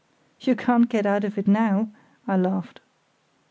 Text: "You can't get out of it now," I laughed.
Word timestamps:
"You 0.39 0.55
can't 0.55 0.89
get 0.89 1.05
out 1.05 1.23
of 1.23 1.37
it 1.37 1.47
now," 1.47 1.89
I 2.27 2.35
laughed. 2.35 2.79